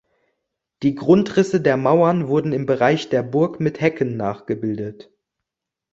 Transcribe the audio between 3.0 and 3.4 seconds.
der